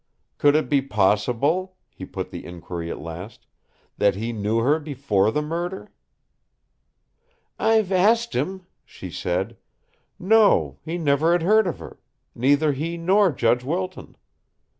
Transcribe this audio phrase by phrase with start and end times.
[0.39, 3.45] "Could it be possible," he put the inquiry at last,
[3.99, 5.91] "that he knew her before the murder?"
[7.59, 9.57] "I've asked him," she said.
[10.17, 11.99] "No; he never had heard of her
[12.33, 14.15] neither he nor Judge Wilton.